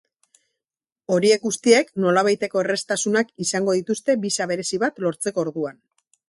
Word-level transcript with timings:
Horiek 1.15 1.43
guztiek 1.43 1.91
nolabaiteko 2.05 2.63
erraztasunak 2.63 3.29
izango 3.47 3.77
dituzte 3.81 4.17
bisa 4.25 4.49
berezi 4.55 4.81
bat 4.87 4.99
lortzeko 5.07 5.47
orduan. 5.47 5.79